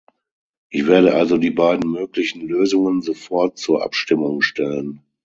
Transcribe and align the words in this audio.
Ich 0.71 0.87
werde 0.87 1.13
also 1.13 1.37
die 1.37 1.51
beiden 1.51 1.91
möglichen 1.91 2.41
Lösungen 2.41 3.03
sofort 3.03 3.59
zur 3.59 3.83
Abstimmung 3.83 4.41
stellen. 4.41 5.03